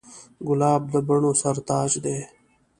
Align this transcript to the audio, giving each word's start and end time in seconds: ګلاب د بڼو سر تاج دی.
ګلاب 0.47 0.81
د 0.93 0.95
بڼو 1.07 1.31
سر 1.41 1.55
تاج 1.67 1.91
دی. 2.03 2.17